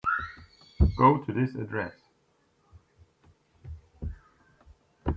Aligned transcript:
Go 0.97 1.19
to 1.23 1.31
this 1.31 1.53
address. 1.53 1.93